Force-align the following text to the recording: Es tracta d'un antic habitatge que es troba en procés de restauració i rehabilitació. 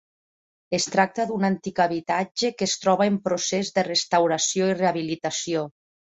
Es 0.77 0.85
tracta 0.95 1.25
d'un 1.31 1.45
antic 1.49 1.81
habitatge 1.85 2.51
que 2.61 2.67
es 2.71 2.73
troba 2.87 3.07
en 3.11 3.21
procés 3.29 3.71
de 3.77 3.85
restauració 3.91 4.73
i 4.73 4.81
rehabilitació. 4.83 5.65